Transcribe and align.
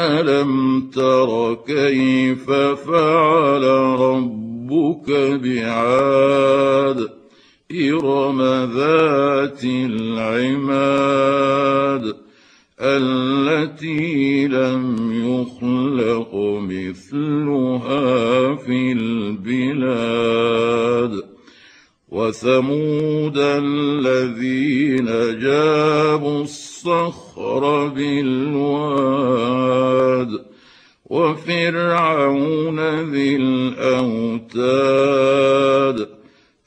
ألم 0.00 0.80
تر 0.94 1.54
كيف 1.66 2.50
فعل 2.50 3.64
ربك 4.00 5.10
بعاد؟ 5.42 7.08
إرم 7.72 8.42
ذات 8.76 9.64
العماد 9.64 11.00
التي 12.80 14.48
لم 14.48 14.96
يخلق 15.26 16.34
مثلها 16.70 18.54
في 18.54 18.92
البلاد. 18.92 20.10
وثمود 22.08 23.38
الذين 23.38 25.06
جابوا 25.40 26.42
الصخر 26.42 27.88
بالواد 27.88 28.39
وفرعون 31.30 32.80
ذي 33.12 33.36
الأوتاد 33.36 34.48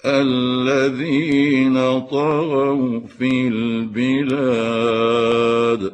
الذين 0.05 1.99
طغوا 1.99 2.99
في 3.19 3.47
البلاد 4.07 5.93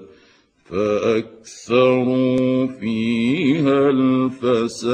فأكثروا 0.66 2.67
فيها 2.67 3.89
الفساد 3.89 4.89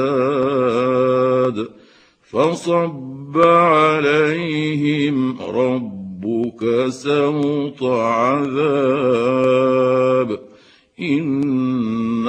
فصب 2.22 3.38
عليهم 3.38 5.38
ربك 5.40 6.86
سوط 6.88 7.82
عذاب 7.82 8.56
إن 11.00 12.28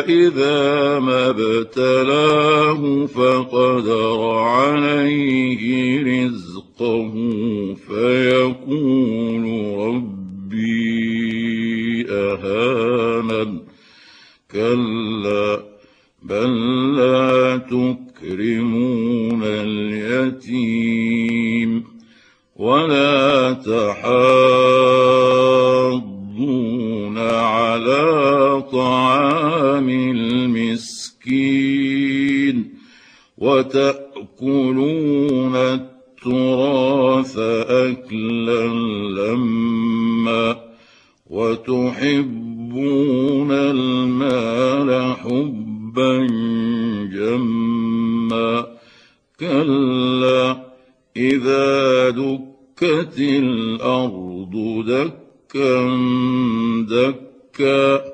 إذا 0.00 0.98
ما 0.98 1.28
ابتلاه 1.30 3.06
فقدر 3.06 4.20
عليه 4.30 6.02
رزقه 6.02 7.12
فيقول 7.86 9.44
ربي 9.78 10.94
اهانن 12.10 13.60
كلا 14.50 15.62
بل 16.22 16.52
لا 16.96 17.56
تكرمون 17.56 19.42
اليتيم 19.44 21.04
ولا 22.56 23.52
تحاضون 23.52 24.74
على 27.18 28.62
طعام 28.72 29.33
المسكين 31.30 32.74
وتأكلون 33.38 35.56
التراث 35.56 37.38
أكلا 37.68 38.66
لما 39.18 40.56
وتحبون 41.30 42.72
المال 43.52 45.14
حبا 45.16 46.26
جما 47.12 48.66
كلا 49.40 50.64
إذا 51.16 52.10
دكت 52.10 53.18
الأرض 53.18 54.84
دكا 54.86 55.86
دكا 56.88 58.13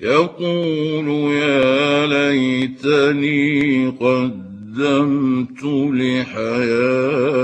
يقول 0.00 1.08
يا 1.32 2.06
ليتني 2.06 3.86
قدمت 3.88 5.62
لحياتي 5.94 7.38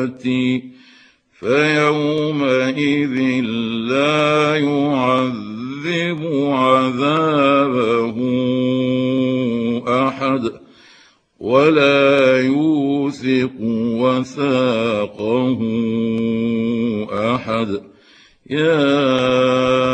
فيومئذ 1.38 3.16
لا 3.90 4.56
يعذب 4.56 6.20
عذابه 6.52 8.16
أحد 9.88 10.50
ولا 11.40 12.40
يوثق 12.40 13.60
وثاقه 14.00 15.60
أحد 17.34 17.80
يا 18.50 19.93